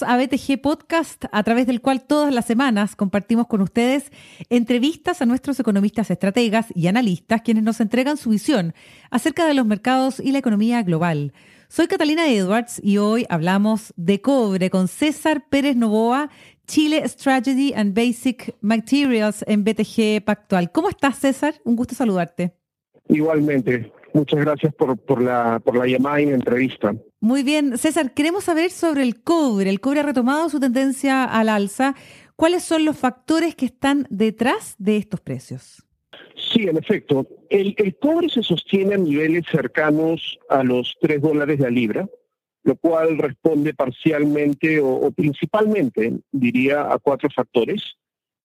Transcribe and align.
A 0.00 0.16
BTG 0.16 0.62
Podcast, 0.62 1.26
a 1.32 1.42
través 1.42 1.66
del 1.66 1.82
cual 1.82 2.02
todas 2.02 2.32
las 2.32 2.46
semanas 2.46 2.96
compartimos 2.96 3.46
con 3.46 3.60
ustedes 3.60 4.10
entrevistas 4.48 5.20
a 5.20 5.26
nuestros 5.26 5.60
economistas 5.60 6.10
estrategas 6.10 6.68
y 6.74 6.86
analistas, 6.86 7.42
quienes 7.42 7.62
nos 7.62 7.78
entregan 7.78 8.16
su 8.16 8.30
visión 8.30 8.72
acerca 9.10 9.46
de 9.46 9.52
los 9.52 9.66
mercados 9.66 10.18
y 10.18 10.32
la 10.32 10.38
economía 10.38 10.82
global. 10.82 11.34
Soy 11.68 11.88
Catalina 11.88 12.32
Edwards 12.32 12.80
y 12.82 12.96
hoy 12.96 13.26
hablamos 13.28 13.92
de 13.96 14.22
cobre 14.22 14.70
con 14.70 14.88
César 14.88 15.44
Pérez 15.50 15.76
Novoa, 15.76 16.30
Chile 16.66 17.06
Strategy 17.06 17.74
and 17.74 17.94
Basic 17.94 18.56
Materials 18.62 19.44
en 19.46 19.62
BTG 19.62 20.24
Pactual. 20.24 20.72
¿Cómo 20.72 20.88
estás, 20.88 21.18
César? 21.18 21.56
Un 21.64 21.76
gusto 21.76 21.94
saludarte. 21.94 22.54
Igualmente. 23.10 23.92
Muchas 24.14 24.40
gracias 24.40 24.74
por, 24.74 24.96
por, 24.96 25.20
la, 25.20 25.60
por 25.62 25.76
la 25.76 25.86
llamada 25.86 26.22
y 26.22 26.26
la 26.26 26.36
entrevista. 26.36 26.94
Muy 27.22 27.44
bien, 27.44 27.78
César, 27.78 28.14
queremos 28.14 28.42
saber 28.42 28.72
sobre 28.72 29.04
el 29.04 29.22
cobre. 29.22 29.70
El 29.70 29.78
cobre 29.78 30.00
ha 30.00 30.02
retomado 30.02 30.48
su 30.48 30.58
tendencia 30.58 31.22
al 31.22 31.48
alza. 31.48 31.94
¿Cuáles 32.34 32.64
son 32.64 32.84
los 32.84 32.98
factores 32.98 33.54
que 33.54 33.64
están 33.64 34.08
detrás 34.10 34.74
de 34.78 34.96
estos 34.96 35.20
precios? 35.20 35.84
Sí, 36.34 36.64
en 36.64 36.76
efecto. 36.76 37.28
El, 37.48 37.76
cobre 38.00 38.28
se 38.28 38.42
sostiene 38.42 38.96
a 38.96 38.98
niveles 38.98 39.44
cercanos 39.48 40.36
a 40.48 40.64
los 40.64 40.96
3 41.00 41.22
dólares 41.22 41.60
la 41.60 41.70
libra, 41.70 42.08
lo 42.64 42.74
cual 42.74 43.16
responde 43.18 43.72
parcialmente 43.72 44.80
o, 44.80 45.08
principalmente, 45.12 46.14
diría, 46.32 46.92
a 46.92 46.98
cuatro 46.98 47.30
factores. 47.30 47.98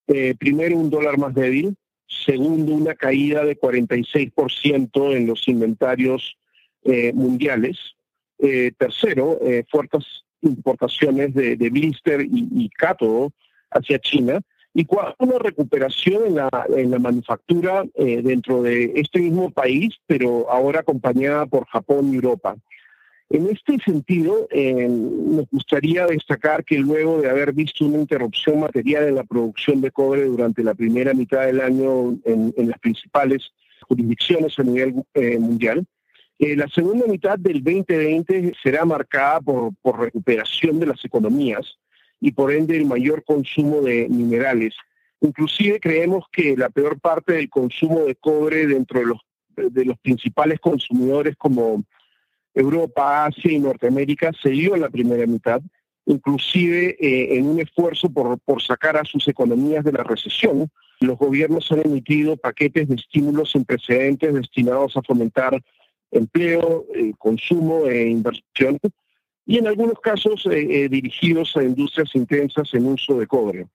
Eh, 0.06 0.36
primero, 0.38 0.78
un 0.78 0.92
dólar 0.92 1.18
más 1.18 1.34
débil. 1.34 1.76
Segundo, 2.06 2.76
una 2.76 2.94
caída 2.94 3.44
de 3.44 3.60
46% 3.60 5.16
en 5.16 5.26
los 5.26 5.48
inventarios 5.48 6.38
eh, 6.84 7.12
mundiales. 7.14 7.97
Eh, 8.40 8.72
tercero, 8.78 9.40
eh, 9.42 9.64
fuertes 9.70 10.06
importaciones 10.42 11.34
de, 11.34 11.56
blister 11.70 12.22
y, 12.22 12.70
cátodo 12.70 13.32
hacia 13.72 14.00
China. 14.00 14.42
Y 14.74 14.86
cuarto, 14.86 15.16
una 15.20 15.40
recuperación 15.40 16.28
en 16.28 16.36
la, 16.36 16.50
en 16.70 16.92
la 16.92 17.00
manufactura 17.00 17.84
dentro 17.96 18.62
de 18.62 18.92
este 18.96 19.20
mismo 19.20 19.50
país, 19.50 19.96
pero 20.06 20.52
ahora 20.52 20.82
acompañada 20.82 21.48
por 21.48 21.66
Japón 21.66 22.14
y 22.14 22.16
Europa. 22.18 22.56
En 23.30 23.48
este 23.48 23.78
sentido, 23.84 24.48
eh, 24.52 24.88
nos 24.88 25.50
gustaría 25.52 26.06
destacar 26.06 26.64
que 26.64 26.78
luego 26.78 27.22
de 27.22 27.30
haber 27.30 27.52
visto 27.52 27.86
una 27.86 27.98
interrupción 27.98 28.62
material 28.62 29.04
en 29.04 29.16
la 29.16 29.26
producción 29.26 29.82
de 29.82 29.92
cobre 29.92 30.24
durante 30.24 30.64
la 30.64 30.74
primera 30.74 31.14
mitad 31.14 31.46
del 31.46 31.60
año 31.60 32.18
en, 32.24 32.54
las 32.56 32.80
principales 32.80 33.52
jurisdicciones 33.82 34.58
a 34.58 34.64
nivel 34.64 35.04
eh, 35.14 35.38
mundial, 35.40 35.86
eh, 36.40 36.56
la 36.56 36.68
segunda 36.68 37.08
mitad 37.08 37.40
del 37.40 37.64
2020 37.64 38.54
será 38.62 38.86
marcada 38.86 39.42
por, 39.42 39.74
recuperación 40.00 40.80
de 40.80 40.86
las 40.86 41.04
economías 41.04 41.78
y 42.22 42.32
por 42.32 42.52
ende 42.52 42.78
el 42.78 42.86
mayor 42.86 43.24
consumo 43.24 43.82
de 43.82 44.08
minerales. 44.08 44.76
Inclusive 45.20 45.80
creemos 45.80 46.26
que 46.32 46.56
la 46.56 46.70
peor 46.70 47.00
parte 47.00 47.34
del 47.34 47.50
consumo 47.50 48.02
de 48.02 48.16
cobre 48.16 48.68
dentro 48.68 49.00
de 49.00 49.06
los, 49.08 49.20
de 49.56 49.86
los 49.86 49.98
principales 49.98 50.60
consumidores 50.60 51.36
como 51.36 51.84
Europa, 52.54 53.26
Asia 53.26 53.52
y 53.52 53.60
Norteamérica 53.60 54.32
se 54.40 54.50
dio 54.50 54.76
en 54.76 54.82
la 54.82 54.90
primera 54.90 55.26
mitad, 55.26 55.62
inclusive 56.06 56.98
eh, 57.00 57.38
en 57.38 57.48
un 57.48 57.60
esfuerzo 57.60 58.12
por, 58.12 58.38
por 58.40 58.62
sacar 58.62 58.96
a 58.96 59.06
sus 59.06 59.28
economías 59.28 59.84
de 59.84 59.92
la 59.92 60.04
recesión. 60.04 60.70
Los 61.00 61.18
gobiernos 61.18 61.72
han 61.72 61.82
emitido 61.84 62.38
paquetes 62.38 62.88
de 62.88 62.96
estímulos 62.96 63.52
sin 63.52 63.66
precedentes 63.66 64.34
destinados 64.34 64.96
a 64.98 65.02
fomentar 65.02 65.60
empleo, 66.12 66.86
eh, 66.94 67.14
consumo 67.18 67.86
e 67.86 68.08
inversión, 68.08 68.80
y 69.46 69.58
en 69.58 69.68
algunos 69.68 70.00
casos 70.00 70.46
eh, 70.52 70.88
dirigidos 70.90 71.56
a 71.56 71.64
industrias 71.64 72.14
intensas 72.16 72.74
en 72.74 72.86
uso 72.86 73.18
de 73.20 73.28
cobre. 73.28 73.68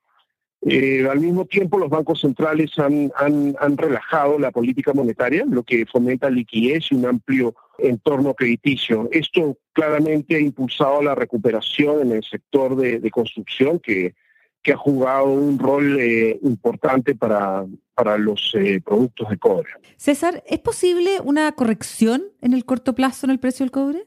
Eh, 0.64 1.08
al 1.10 1.18
mismo 1.18 1.44
tiempo, 1.44 1.76
los 1.76 1.90
bancos 1.90 2.20
centrales 2.20 2.78
han, 2.78 3.10
han, 3.16 3.76
relajado 3.76 4.38
la 4.38 4.52
política 4.52 4.92
monetaria, 4.92 5.44
lo 5.44 5.64
que 5.64 5.86
fomenta 5.86 6.30
liquidez 6.30 6.92
y 6.92 6.94
un 6.94 7.06
amplio 7.06 7.56
entorno 7.78 8.32
crediticio. 8.34 9.08
Esto 9.10 9.58
claramente 9.72 10.36
ha 10.36 10.40
impulsado 10.40 11.02
la 11.02 11.16
recuperación 11.16 12.02
en 12.02 12.12
el 12.12 12.22
sector 12.22 12.76
de, 12.76 13.10
construcción, 13.10 13.80
que, 13.80 14.14
que, 14.62 14.72
ha 14.72 14.76
jugado 14.76 15.26
un 15.26 15.58
rol 15.58 15.98
eh, 16.00 16.38
importante 16.42 17.14
para, 17.14 17.66
para 17.94 18.18
los 18.18 18.52
eh, 18.54 18.80
productos 18.84 19.28
de 19.30 19.38
cobre. 19.38 19.70
César, 19.96 20.42
¿es 20.46 20.58
posible 20.58 21.20
una 21.22 21.50
corrección 21.52 22.24
en 22.40 22.52
el 22.52 22.64
corto 22.64 22.94
plazo 22.94 23.26
en 23.26 23.30
el 23.30 23.38
precio 23.38 23.64
del 23.64 23.70
cobre? 23.70 24.06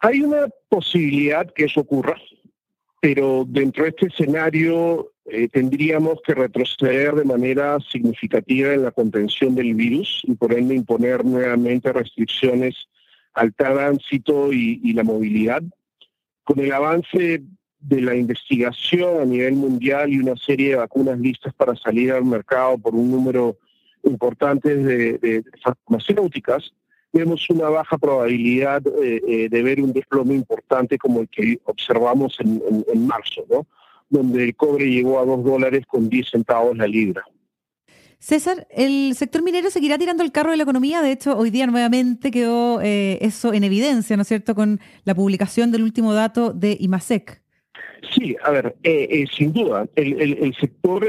Hay 0.00 0.20
una 0.22 0.48
posibilidad 0.68 1.46
que 1.52 1.64
eso 1.64 1.80
ocurra, 1.80 2.16
pero 3.00 3.44
dentro 3.46 3.84
de 3.84 3.90
este 3.90 4.06
escenario 4.06 5.12
eh, 5.26 5.48
tendríamos 5.48 6.18
que 6.26 6.34
retroceder 6.34 7.14
de 7.14 7.24
manera 7.24 7.78
significativa 7.80 8.74
en 8.74 8.82
la 8.82 8.90
contención 8.90 9.54
del 9.54 9.74
virus 9.74 10.20
y 10.24 10.34
por 10.34 10.52
ende 10.52 10.74
imponer 10.74 11.24
nuevamente 11.24 11.92
restricciones 11.92 12.74
al 13.34 13.54
tránsito 13.54 14.52
y, 14.52 14.92
la 14.92 15.04
movilidad. 15.04 15.62
Con 16.42 16.58
el 16.58 16.72
avance 16.72 17.42
de 17.82 18.00
la 18.00 18.14
investigación 18.14 19.20
a 19.20 19.24
nivel 19.24 19.54
mundial 19.54 20.12
y 20.12 20.18
una 20.18 20.36
serie 20.36 20.70
de 20.70 20.76
vacunas 20.76 21.18
listas 21.18 21.52
para 21.54 21.74
salir 21.76 22.12
al 22.12 22.24
mercado 22.24 22.78
por 22.78 22.94
un 22.94 23.10
número 23.10 23.56
importante 24.04 24.76
de, 24.76 25.44
farmacéuticas, 25.62 26.72
vemos 27.12 27.48
una 27.50 27.68
baja 27.68 27.98
probabilidad 27.98 28.82
eh, 28.86 29.20
eh, 29.26 29.48
de 29.48 29.62
ver 29.62 29.80
un 29.80 29.92
desplome 29.92 30.34
importante 30.34 30.96
como 30.96 31.20
el 31.20 31.28
que 31.28 31.60
observamos 31.64 32.38
en, 32.40 33.06
marzo, 33.06 33.44
¿no? 33.50 33.66
donde 34.08 34.44
el 34.44 34.56
cobre 34.56 34.90
llegó 34.90 35.18
a 35.18 35.24
2 35.24 35.44
dólares 35.44 35.84
con 35.86 36.08
10 36.08 36.30
centavos 36.30 36.76
la 36.76 36.86
libra. 36.86 37.24
César, 38.18 38.68
el 38.70 39.16
sector 39.16 39.42
minero 39.42 39.68
seguirá 39.68 39.98
tirando 39.98 40.22
el 40.22 40.30
carro 40.30 40.52
de 40.52 40.56
la 40.56 40.62
economía. 40.62 41.02
De 41.02 41.10
hecho, 41.10 41.36
hoy 41.36 41.50
día 41.50 41.66
nuevamente 41.66 42.30
quedó 42.30 42.80
eh, 42.80 43.18
eso 43.20 43.52
en 43.52 43.64
evidencia, 43.64 44.16
¿no 44.16 44.22
es 44.22 44.28
cierto?, 44.28 44.54
con 44.54 44.80
la 45.02 45.16
publicación 45.16 45.72
del 45.72 45.82
último 45.82 46.14
dato 46.14 46.52
de 46.52 46.76
IMASEC. 46.78 47.41
Sí, 48.10 48.36
a 48.42 48.50
ver, 48.50 48.76
eh, 48.82 49.06
eh, 49.10 49.24
sin 49.32 49.52
duda, 49.52 49.86
el, 49.94 50.54
sector 50.58 51.06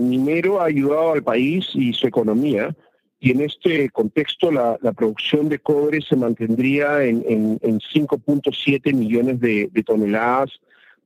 minero 0.00 0.60
ha 0.60 0.66
ayudado 0.66 1.12
al 1.12 1.22
país 1.22 1.68
y 1.74 1.92
su 1.92 2.06
economía, 2.06 2.74
y 3.20 3.32
en 3.32 3.42
este 3.42 3.90
contexto 3.90 4.50
la, 4.50 4.78
producción 4.96 5.48
de 5.48 5.58
cobre 5.58 6.00
se 6.00 6.16
mantendría 6.16 7.04
en, 7.04 7.58
5.7 7.60 8.94
millones 8.94 9.40
de 9.40 9.82
toneladas 9.84 10.50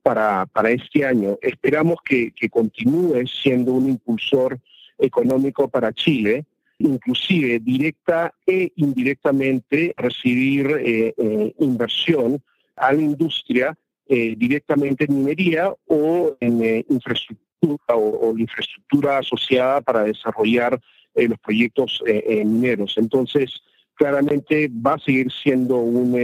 para, 0.05 0.45
para 0.47 0.71
este 0.71 1.05
año. 1.05 1.39
Esperamos 1.41 1.97
que, 2.05 2.33
continúe 2.51 3.27
siendo 3.27 3.73
un 3.73 3.89
impulsor 3.89 4.61
económico 4.99 5.67
para 5.67 5.93
Chile, 5.93 6.45
inclusive 6.79 7.59
directa 7.59 8.33
e 8.47 8.71
indirectamente 8.77 9.95
recibir 9.97 10.67
eh, 10.79 11.15
eh, 11.17 11.55
inversión 11.59 12.43
a 12.77 12.93
la 12.93 13.01
industria 13.01 13.77
eh, 14.09 14.35
directamente 14.37 15.05
en 15.05 15.19
minería 15.19 15.75
o 15.87 16.37
en 16.41 16.85
infraestructura 16.89 17.45
o, 17.89 18.37
infraestructura 18.37 19.19
asociada 19.19 19.81
para 19.81 20.05
desarrollar 20.05 20.79
los 21.15 21.39
proyectos 21.39 22.03
mineros. 22.45 22.97
Entonces, 22.99 23.63
claramente 23.95 24.69
va 24.69 24.95
a 24.95 24.99
seguir 24.99 25.33
siendo 25.33 25.77
un, 25.79 26.15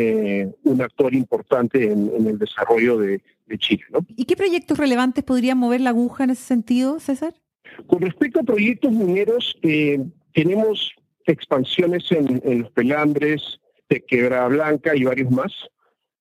un 0.65 0.83
actor 0.83 1.15
importante 1.15 1.91
en 1.91 2.27
el 2.27 2.39
desarrollo 2.39 2.99
de, 2.99 3.23
Chile. 3.59 3.85
¿Y 4.17 4.27
qué 4.27 4.37
proyectos 4.37 4.79
relevantes 4.79 5.25
podrían 5.25 5.59
mover 5.59 5.81
la 5.81 5.91
aguja 5.91 6.25
en 6.25 6.31
ese 6.31 6.43
sentido, 6.43 7.01
César? 7.01 7.35
Con 7.87 8.01
respecto 8.01 8.41
a 8.41 8.43
proyectos 8.43 8.93
mineros, 8.93 9.57
eh, 9.63 10.01
tenemos 10.33 10.93
expansiones 11.27 12.11
en, 12.11 12.61
los 12.61 12.71
pelambres, 12.73 13.61
de 13.89 14.05
Quebrada 14.05 14.49
Blanca 14.49 14.95
y 14.95 15.05
varios 15.05 15.31
más, 15.31 15.53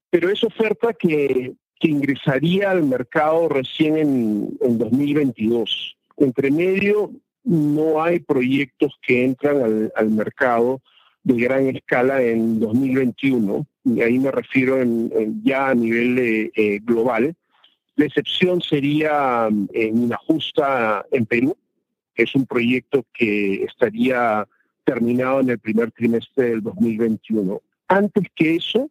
pero 0.10 0.30
es 0.30 0.44
oferta 0.44 0.94
que, 0.94 1.54
ingresaría 1.82 2.72
al 2.72 2.84
mercado 2.84 3.48
recién 3.48 3.98
en, 3.98 4.50
en 4.60 4.78
2022. 4.78 5.96
Entre 6.18 6.52
medio 6.52 7.10
no 7.46 8.04
hay 8.04 8.20
proyectos 8.20 9.00
que 9.02 9.24
entran 9.24 9.62
al, 9.62 9.94
al 9.96 10.10
mercado 10.10 10.82
de 11.24 11.36
gran 11.42 11.68
escala 11.68 12.22
en 12.22 12.60
2021 12.60 13.66
y 13.96 14.02
ahí 14.02 14.20
me 14.20 14.32
refiero 14.32 14.78
ya 15.44 15.70
a 15.70 15.76
nivel 15.76 16.52
eh, 16.56 16.80
global. 16.84 17.36
La 17.96 18.06
excepción 18.06 18.62
sería 18.62 19.50
en 19.74 20.04
una 20.04 20.18
justa 20.18 21.06
en 21.12 21.26
Perú, 21.26 21.58
que 22.14 22.24
es 22.24 22.36
un 22.36 22.46
proyecto 22.46 23.06
que 23.14 23.64
estaría 23.64 24.48
terminado 24.84 25.42
en 25.42 25.50
el 25.50 25.60
primer 25.60 25.92
trimestre 25.92 26.52
del 26.52 26.64
2021. 26.64 27.62
Antes 27.88 28.26
que 28.36 28.56
eso, 28.56 28.90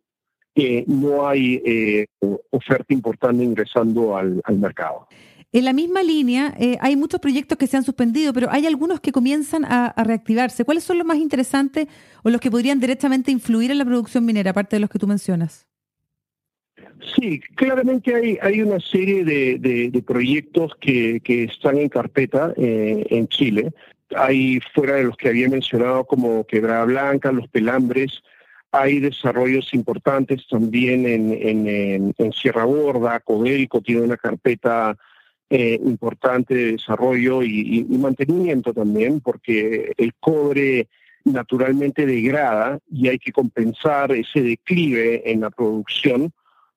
eh, 0.58 0.84
no 0.86 1.28
hay 1.28 1.62
eh, 1.64 2.06
oferta 2.50 2.92
importante 2.92 3.42
ingresando 3.44 4.16
al 4.16 4.42
mercado. 4.58 5.06
En 5.50 5.64
la 5.64 5.72
misma 5.72 6.02
línea, 6.02 6.54
eh, 6.60 6.76
hay 6.78 6.94
muchos 6.94 7.20
proyectos 7.20 7.56
que 7.56 7.66
se 7.66 7.78
han 7.78 7.82
suspendido, 7.82 8.34
pero 8.34 8.48
hay 8.50 8.66
algunos 8.66 9.00
que 9.00 9.12
comienzan 9.12 9.64
a, 9.64 9.94
reactivarse. 9.96 10.64
¿Cuáles 10.64 10.84
son 10.84 10.98
los 10.98 11.06
más 11.06 11.16
interesantes 11.16 11.88
o 12.22 12.28
los 12.28 12.38
que 12.38 12.50
podrían 12.50 12.80
directamente 12.80 13.30
influir 13.30 13.70
en 13.70 13.78
la 13.78 13.86
producción 13.86 14.26
minera, 14.26 14.50
aparte 14.50 14.76
de 14.76 14.80
los 14.80 14.90
que 14.90 14.98
tú 14.98 15.06
mencionas? 15.06 15.66
Sí, 17.16 17.40
claramente 17.54 18.14
hay, 18.14 18.38
hay 18.42 18.60
una 18.60 18.78
serie 18.78 19.24
de, 19.24 20.02
proyectos 20.06 20.72
que, 20.80 21.22
están 21.24 21.78
en 21.78 21.88
carpeta 21.88 22.52
eh, 22.58 23.06
en 23.08 23.26
Chile. 23.28 23.72
Hay, 24.14 24.60
fuera 24.74 24.96
de 24.96 25.04
los 25.04 25.16
que 25.16 25.30
había 25.30 25.48
mencionado, 25.48 26.04
como 26.04 26.44
Quebrada 26.44 26.84
Blanca, 26.84 27.32
Los 27.32 27.48
Pelambres, 27.48 28.22
hay 28.70 29.00
desarrollos 29.00 29.72
importantes 29.72 30.46
también 30.48 31.06
en, 31.06 32.32
Sierra 32.32 32.64
Gorda, 32.64 33.20
Codelco 33.20 33.80
tiene 33.80 34.02
una 34.02 34.16
carpeta 34.16 34.96
eh, 35.48 35.80
importante 35.82 36.54
de 36.54 36.72
desarrollo 36.72 37.42
y, 37.42 37.84
mantenimiento 37.88 38.74
también, 38.74 39.20
porque 39.20 39.92
el 39.96 40.12
cobre 40.20 40.88
naturalmente 41.24 42.06
degrada 42.06 42.78
y 42.90 43.08
hay 43.08 43.18
que 43.18 43.32
compensar 43.32 44.12
ese 44.12 44.42
declive 44.42 45.30
en 45.30 45.40
la 45.40 45.50
producción, 45.50 46.32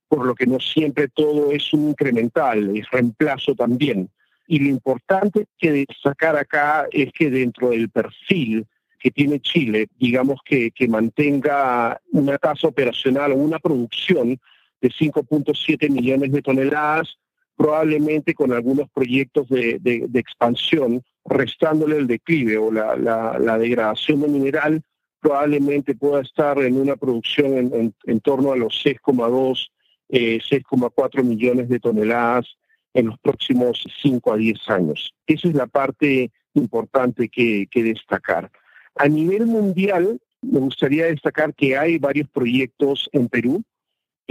por 0.07 0.25
lo 0.25 0.35
que 0.35 0.45
no 0.45 0.59
siempre 0.59 1.07
todo 1.09 1.51
es 1.51 1.73
un 1.73 1.89
incremental, 1.89 2.75
es 2.75 2.89
reemplazo 2.89 3.55
también. 3.55 4.09
Y 4.47 4.59
lo 4.59 4.69
importante 4.69 5.45
que 5.57 5.71
destacar 5.71 6.35
acá 6.35 6.85
es 6.91 7.11
que 7.13 7.29
dentro 7.29 7.69
del 7.69 7.89
perfil 7.89 8.65
que 9.01 9.11
tiene 9.11 9.39
Chile, 9.39 9.87
digamos 9.97 10.39
que, 10.45 10.71
que 10.71 10.87
mantenga 10.87 11.99
una 12.11 12.37
tasa 12.37 12.67
operacional 12.67 13.31
o 13.31 13.35
una 13.35 13.57
producción 13.57 14.39
de 14.79 14.89
5.7 14.89 15.89
millones 15.89 16.31
de 16.31 16.41
toneladas, 16.41 17.17
probablemente 17.55 18.33
con 18.33 18.53
algunos 18.53 18.89
proyectos 18.91 19.49
de, 19.49 19.79
de, 19.79 20.19
expansión, 20.19 21.03
restándole 21.25 21.97
el 21.97 22.07
declive 22.07 22.57
o 22.57 22.71
la, 22.71 22.95
la, 22.95 23.57
degradación 23.57 24.21
de 24.21 24.27
mineral, 24.27 24.81
probablemente 25.19 25.95
pueda 25.95 26.21
estar 26.21 26.57
en 26.59 26.79
una 26.79 26.95
producción 26.95 27.57
en, 27.57 27.93
en, 28.05 28.19
torno 28.21 28.51
a 28.51 28.55
los 28.55 28.83
6,2, 28.83 29.67
6,4 30.09 31.19
eh, 31.19 31.23
millones 31.23 31.69
de 31.69 31.79
toneladas 31.79 32.47
en 32.93 33.07
los 33.07 33.19
próximos 33.19 33.83
5 34.01 34.33
a 34.33 34.37
10 34.37 34.69
años. 34.69 35.13
Esa 35.27 35.47
es 35.47 35.53
la 35.53 35.67
parte 35.67 36.31
importante 36.55 37.29
que, 37.29 37.67
que 37.69 37.83
destacar. 37.83 38.51
A 38.95 39.07
nivel 39.07 39.45
mundial, 39.45 40.19
me 40.41 40.59
gustaría 40.59 41.05
destacar 41.05 41.53
que 41.53 41.77
hay 41.77 41.97
varios 41.97 42.27
proyectos 42.29 43.09
en 43.13 43.27
Perú 43.29 43.63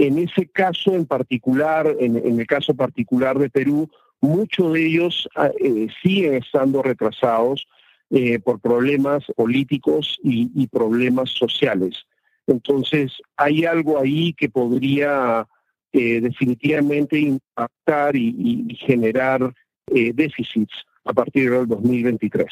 en 0.01 0.17
ese 0.17 0.47
caso 0.47 0.95
en 0.95 1.05
particular, 1.05 1.95
en, 1.99 2.17
el 2.17 2.47
caso 2.47 2.73
particular 2.73 3.37
de 3.37 3.51
Perú, 3.51 3.87
muchos 4.19 4.73
de 4.73 4.87
ellos 4.87 5.29
ah, 5.35 5.51
eh, 5.59 5.87
siguen 6.01 6.35
estando 6.35 6.81
retrasados 6.81 7.67
eh, 8.09 8.39
por 8.39 8.59
problemas 8.59 9.23
políticos 9.35 10.17
y, 10.23 10.67
problemas 10.67 11.29
sociales. 11.29 12.03
Entonces, 12.47 13.13
hay 13.37 13.65
algo 13.65 13.99
ahí 13.99 14.33
que 14.33 14.49
podría 14.49 15.45
eh, 15.93 16.19
definitivamente 16.19 17.19
impactar 17.19 18.15
y, 18.15 18.75
generar 18.79 19.53
déficits 19.87 20.73
a 21.03 21.13
partir 21.13 21.51
del 21.51 21.67
2023. 21.67 22.47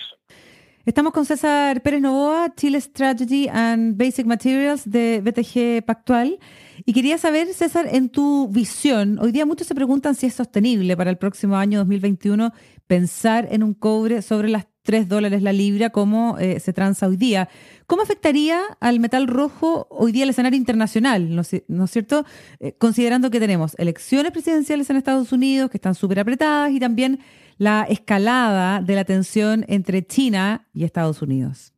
Estamos 0.90 1.14
con 1.14 1.24
César 1.24 1.84
Pérez 1.84 2.02
Novoa, 2.02 2.52
Chile 2.56 2.82
Strategy 2.82 3.48
and 3.48 3.96
Basic 3.96 4.26
Materials 4.26 4.90
de 4.90 5.22
BTG 5.22 5.86
Pactual. 5.86 6.40
Y 6.84 6.94
quería 6.94 7.20
saber, 7.20 7.54
César, 7.54 7.88
en 7.92 8.10
tu 8.10 8.48
visión, 8.48 9.20
hoy 9.20 9.32
día 9.32 9.46
muchos 9.46 9.68
se 9.68 9.76
preguntan 9.76 10.16
si 10.16 10.26
es 10.26 10.34
sostenible 10.34 10.98
para 10.98 11.12
el 11.12 11.20
próximo 11.20 11.58
año 11.58 11.78
2021 11.78 12.54
pensar 12.88 13.48
en 13.52 13.62
un 13.62 13.76
cobre 13.76 14.24
sobre 14.24 14.50
las 14.50 14.66
3 14.84 15.08
dólares 15.08 15.42
la 15.42 15.54
libra 15.54 15.90
como 15.90 16.38
eh, 16.40 16.60
se 16.60 16.74
transa 16.74 17.08
hoy 17.08 17.18
día. 17.18 17.50
¿Cómo 17.86 18.02
afectaría 18.02 18.62
al 18.80 19.00
metal 19.00 19.28
rojo 19.28 19.88
hoy 19.90 20.12
día 20.12 20.24
el 20.24 20.30
escenario 20.30 20.58
internacional? 20.58 21.36
¿No, 21.36 21.42
es 21.42 21.92
cierto? 21.92 22.26
Eh, 22.60 22.74
considerando 22.78 23.30
que 23.30 23.40
tenemos 23.40 23.78
elecciones 23.78 24.32
presidenciales 24.32 24.90
en 24.90 24.98
Estados 24.98 25.32
Unidos 25.32 25.70
que 25.70 25.78
están 25.78 25.96
súper 25.96 26.20
apretadas 26.20 26.72
y 26.72 26.80
también 26.80 27.20
la 27.58 27.84
escalada 27.90 28.82
de 28.82 28.96
la 28.96 29.04
tensión 29.04 29.66
entre 29.68 30.06
China 30.06 30.68
y 30.74 30.86
Estados 30.86 31.22
Unidos? 31.22 31.74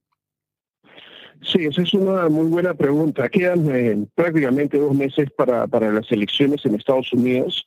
Sí, 1.42 1.66
esa 1.66 1.82
es 1.82 1.94
una 1.94 2.30
muy 2.30 2.46
buena 2.48 2.76
pregunta. 2.76 3.28
Quedan 3.28 3.68
eh, 3.76 4.06
prácticamente 4.14 4.78
dos 4.78 4.94
meses 4.94 5.30
para, 5.32 5.66
para, 5.68 5.92
las 5.92 6.10
elecciones 6.12 6.64
en 6.66 6.76
Estados 6.76 7.12
Unidos 7.14 7.66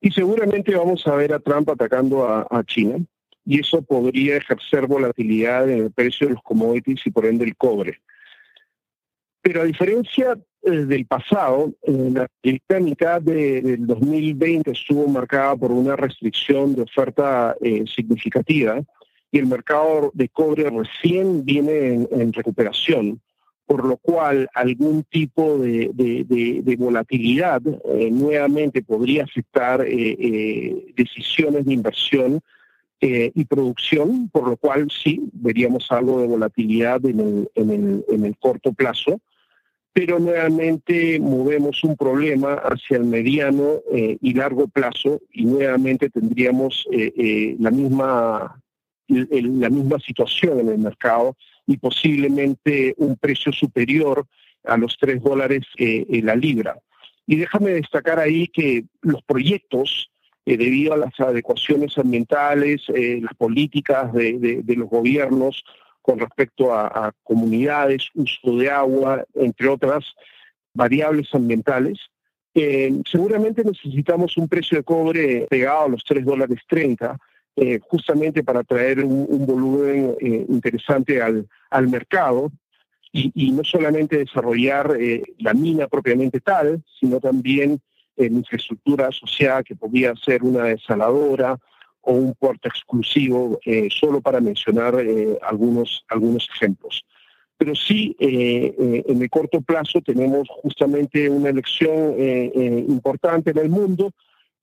y 0.00 0.10
seguramente 0.10 0.76
vamos 0.76 1.06
a 1.06 1.14
ver 1.16 1.32
a 1.32 1.40
Trump 1.40 1.70
atacando 1.70 2.28
a, 2.28 2.62
China 2.64 2.98
y 3.48 3.60
eso 3.60 3.80
podría 3.80 4.36
ejercer 4.36 4.86
volatilidad 4.86 5.70
en 5.70 5.84
el 5.84 5.90
precio 5.90 6.26
de 6.26 6.34
los 6.34 6.42
commodities 6.42 7.00
y 7.06 7.10
por 7.10 7.24
ende 7.24 7.46
el 7.46 7.56
cobre. 7.56 7.98
Pero 9.40 9.62
a 9.62 9.64
diferencia 9.64 10.38
eh, 10.62 10.70
del 10.70 11.06
pasado, 11.06 11.72
la 11.86 12.28
primera 12.42 12.80
mitad 12.84 13.22
del 13.22 13.86
2020 13.86 14.70
estuvo 14.70 15.08
marcada 15.08 15.56
por 15.56 15.72
una 15.72 15.96
restricción 15.96 16.74
de 16.74 16.82
oferta 16.82 17.56
eh, 17.62 17.84
significativa 17.86 18.82
y 19.32 19.38
el 19.38 19.46
mercado 19.46 20.10
de 20.12 20.28
cobre 20.28 20.68
recién 20.68 21.42
viene 21.42 22.06
en, 22.10 22.34
recuperación, 22.34 23.18
por 23.64 23.82
lo 23.86 23.96
cual 23.96 24.46
algún 24.52 25.04
tipo 25.04 25.56
de, 25.56 26.76
volatilidad 26.78 27.62
eh, 27.66 28.10
nuevamente 28.10 28.82
podría 28.82 29.24
afectar 29.24 29.82
decisiones 29.86 31.64
de 31.64 31.72
inversión 31.72 32.42
y 33.00 33.44
producción, 33.44 34.28
por 34.28 34.48
lo 34.48 34.56
cual 34.56 34.88
sí, 34.90 35.20
veríamos 35.32 35.86
algo 35.90 36.20
de 36.20 36.26
volatilidad 36.26 37.00
en 37.04 37.48
el 37.54 38.36
corto 38.38 38.72
plazo 38.72 39.20
pero 39.98 40.20
nuevamente 40.20 41.18
movemos 41.18 41.82
un 41.82 41.96
problema 41.96 42.54
hacia 42.54 42.98
el 42.98 43.02
mediano 43.02 43.80
eh, 43.92 44.16
y 44.20 44.32
largo 44.32 44.68
plazo 44.68 45.20
y 45.32 45.44
nuevamente 45.44 46.08
tendríamos 46.08 46.86
eh, 46.92 47.12
eh, 47.16 47.56
la, 47.58 47.72
misma, 47.72 48.62
la 49.08 49.70
misma 49.70 49.98
situación 49.98 50.60
en 50.60 50.68
el 50.68 50.78
mercado 50.78 51.36
y 51.66 51.78
posiblemente 51.78 52.94
un 52.98 53.16
precio 53.16 53.50
superior 53.50 54.24
a 54.62 54.76
los 54.76 54.96
3 55.00 55.20
dólares 55.20 55.62
en 55.76 56.26
la 56.26 56.36
libra. 56.36 56.78
Y 57.26 57.34
déjame 57.34 57.70
destacar 57.70 58.20
ahí 58.20 58.46
que 58.46 58.84
los 59.02 59.20
proyectos, 59.24 60.12
debido 60.56 60.94
a 60.94 60.96
las 60.96 61.18
adecuaciones 61.20 61.98
ambientales, 61.98 62.82
las 62.88 63.34
políticas 63.34 64.12
de, 64.12 64.62
de 64.62 64.76
los 64.76 64.88
gobiernos, 64.88 65.64
con 66.08 66.18
respecto 66.18 66.72
a, 66.72 67.12
comunidades, 67.22 68.08
uso 68.14 68.56
de 68.56 68.70
agua, 68.70 69.26
entre 69.34 69.68
otras 69.68 70.06
variables 70.72 71.28
ambientales. 71.34 71.98
Eh, 72.54 73.02
seguramente 73.04 73.62
necesitamos 73.62 74.38
un 74.38 74.48
precio 74.48 74.78
de 74.78 74.84
cobre 74.84 75.46
pegado 75.50 75.84
a 75.84 75.88
los 75.88 76.02
3 76.04 76.24
dólares 76.24 76.60
30, 76.66 77.18
eh, 77.56 77.78
justamente 77.82 78.42
para 78.42 78.64
traer 78.64 79.04
un, 79.04 79.44
volumen 79.44 80.16
eh, 80.18 80.46
interesante 80.48 81.20
al, 81.20 81.46
al 81.68 81.88
mercado 81.88 82.52
y, 83.12 83.52
no 83.52 83.62
solamente 83.62 84.16
desarrollar 84.16 84.96
la 85.40 85.52
mina 85.52 85.88
propiamente 85.88 86.40
tal, 86.40 86.82
sino 86.98 87.20
también 87.20 87.82
infraestructura 88.26 89.08
asociada 89.08 89.62
que 89.62 89.76
podría 89.76 90.14
ser 90.16 90.42
una 90.42 90.64
desaladora, 90.64 91.58
o 92.08 92.12
un 92.12 92.34
puerto 92.34 92.68
exclusivo, 92.68 93.60
eh, 93.66 93.88
solo 93.90 94.22
para 94.22 94.40
mencionar 94.40 94.98
eh, 94.98 95.38
algunos, 95.42 96.06
algunos 96.08 96.48
ejemplos. 96.54 97.04
Pero 97.58 97.74
sí, 97.74 98.16
eh, 98.18 99.04
en 99.06 99.20
el 99.20 99.28
corto 99.28 99.60
plazo 99.60 100.00
tenemos 100.00 100.48
justamente 100.62 101.28
una 101.28 101.50
elección 101.50 102.14
importante 102.88 103.50
en 103.50 103.58
el 103.58 103.68
mundo 103.68 104.12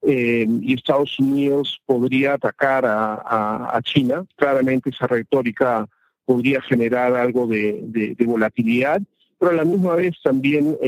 y 0.02 0.72
Estados 0.72 1.18
Unidos 1.18 1.78
podría 1.84 2.34
atacar 2.34 2.84
a, 2.86 3.78
China. 3.84 4.24
Claramente 4.34 4.88
esa 4.88 5.06
retórica 5.06 5.86
podría 6.24 6.62
generar 6.62 7.14
algo 7.14 7.46
de 7.46 8.16
volatilidad, 8.20 9.02
pero 9.38 9.50
a 9.50 9.54
la 9.56 9.64
misma 9.66 9.94
vez 9.96 10.14
también 10.22 10.78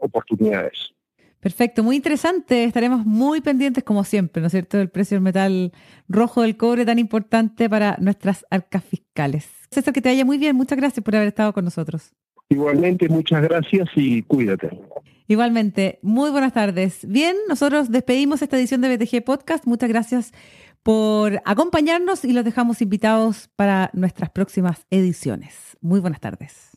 oportunidades. 0.00 0.94
Perfecto, 1.40 1.82
muy 1.82 1.96
interesante. 1.96 2.64
Estaremos 2.64 3.06
muy 3.06 3.40
pendientes, 3.40 3.82
como 3.82 4.04
siempre, 4.04 4.40
¿no 4.40 4.46
es 4.46 4.52
cierto?, 4.52 4.76
del 4.76 4.90
precio 4.90 5.16
del 5.16 5.22
metal 5.22 5.72
rojo 6.08 6.42
del 6.42 6.56
cobre 6.56 6.84
tan 6.84 6.98
importante 6.98 7.68
para 7.68 7.96
nuestras 7.98 8.44
arcas 8.50 8.84
fiscales. 8.84 9.48
César, 9.70 9.94
que 9.94 10.02
te 10.02 10.10
vaya 10.10 10.24
muy 10.24 10.36
bien. 10.36 10.54
Muchas 10.54 10.76
gracias 10.76 11.02
por 11.02 11.16
haber 11.16 11.28
estado 11.28 11.52
con 11.52 11.64
nosotros. 11.64 12.12
Igualmente, 12.50 13.08
muchas 13.08 13.42
gracias 13.42 13.88
y 13.94 14.22
cuídate. 14.22 14.68
Igualmente, 15.28 16.00
muy 16.02 16.30
buenas 16.30 16.52
tardes. 16.52 17.06
Bien, 17.08 17.36
nosotros 17.48 17.90
despedimos 17.90 18.42
esta 18.42 18.58
edición 18.58 18.80
de 18.80 18.96
BTG 18.96 19.24
Podcast. 19.24 19.64
Muchas 19.64 19.88
gracias 19.88 20.32
por 20.82 21.40
acompañarnos 21.44 22.24
y 22.24 22.32
los 22.32 22.44
dejamos 22.44 22.82
invitados 22.82 23.48
para 23.54 23.90
nuestras 23.92 24.30
próximas 24.30 24.86
ediciones. 24.90 25.76
Muy 25.80 26.00
buenas 26.00 26.20
tardes. 26.20 26.76